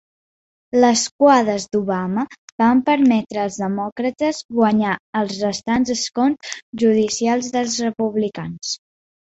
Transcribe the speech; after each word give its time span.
Les 0.83 1.01
cuades 1.23 1.67
d'Obama 1.75 2.23
van 2.63 2.81
permetre 2.89 3.43
als 3.43 3.59
demòcrates 3.67 4.41
guanyar 4.61 4.97
els 5.23 5.39
restants 5.47 5.97
escons 5.99 6.59
judicials 6.87 7.57
dels 7.59 7.81
republicans. 7.89 8.79